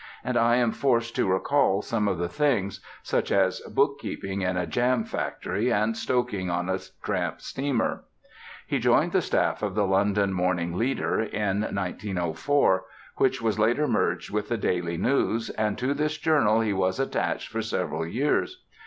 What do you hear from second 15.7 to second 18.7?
to this journal he was attached for several years.